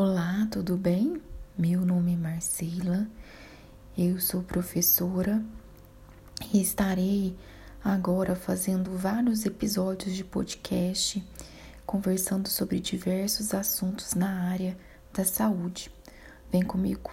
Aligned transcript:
Olá, 0.00 0.46
tudo 0.48 0.76
bem? 0.76 1.20
Meu 1.58 1.84
nome 1.84 2.14
é 2.14 2.16
Marcela, 2.16 3.08
eu 3.98 4.20
sou 4.20 4.44
professora 4.44 5.44
e 6.54 6.60
estarei 6.60 7.36
agora 7.82 8.36
fazendo 8.36 8.96
vários 8.96 9.44
episódios 9.44 10.14
de 10.14 10.22
podcast 10.22 11.20
conversando 11.84 12.48
sobre 12.48 12.78
diversos 12.78 13.52
assuntos 13.52 14.14
na 14.14 14.48
área 14.48 14.78
da 15.12 15.24
saúde. 15.24 15.90
Vem 16.52 16.62
comigo! 16.62 17.10